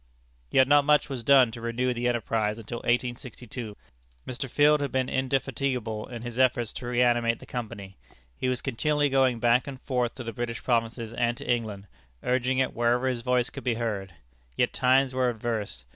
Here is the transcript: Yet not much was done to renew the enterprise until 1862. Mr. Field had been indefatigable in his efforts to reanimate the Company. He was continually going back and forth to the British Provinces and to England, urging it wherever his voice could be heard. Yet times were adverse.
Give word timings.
Yet 0.49 0.67
not 0.67 0.83
much 0.83 1.09
was 1.09 1.23
done 1.23 1.51
to 1.51 1.61
renew 1.61 1.93
the 1.93 2.07
enterprise 2.07 2.57
until 2.57 2.79
1862. 2.79 3.77
Mr. 4.27 4.49
Field 4.49 4.81
had 4.81 4.91
been 4.91 5.07
indefatigable 5.09 6.07
in 6.07 6.23
his 6.23 6.39
efforts 6.39 6.73
to 6.73 6.87
reanimate 6.87 7.37
the 7.37 7.45
Company. 7.45 7.97
He 8.35 8.49
was 8.49 8.63
continually 8.63 9.09
going 9.09 9.37
back 9.39 9.67
and 9.67 9.79
forth 9.79 10.15
to 10.15 10.23
the 10.23 10.33
British 10.33 10.63
Provinces 10.63 11.13
and 11.13 11.37
to 11.37 11.47
England, 11.47 11.85
urging 12.23 12.57
it 12.57 12.73
wherever 12.73 13.07
his 13.07 13.21
voice 13.21 13.51
could 13.51 13.63
be 13.63 13.75
heard. 13.75 14.15
Yet 14.57 14.73
times 14.73 15.13
were 15.13 15.29
adverse. 15.29 15.85